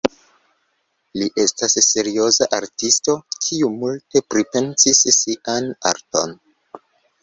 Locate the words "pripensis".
4.33-5.07